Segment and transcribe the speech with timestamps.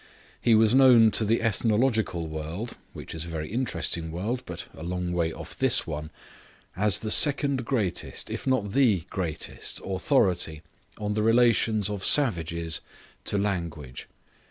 [0.41, 4.81] He was known to the ethnological world (which is a very interesting world, but a
[4.81, 6.09] long way off this one)
[6.75, 10.63] as the second greatest, if not the greatest, authority
[10.97, 12.81] on the relations of savages
[13.25, 14.07] to language.